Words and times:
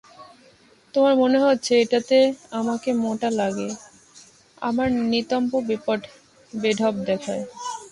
তোমার 0.93 1.13
মনে 1.15 1.37
হচ্ছে 1.45 1.71
এটাতে 1.83 2.17
আমাকে 2.51 2.89
মোটা 3.03 3.29
লাগে, 3.39 3.69
আমার 4.61 4.87
নিতম্ব 5.11 5.51
বেঢপ 6.53 6.95
দেখায়। 7.07 7.43